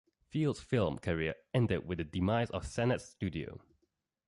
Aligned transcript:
Field's 0.29 0.59
film 0.59 0.97
career 0.97 1.35
ended 1.53 1.85
with 1.87 1.99
the 1.99 2.03
demise 2.03 2.49
of 2.49 2.65
Sennett's 2.65 3.05
studio. 3.05 3.61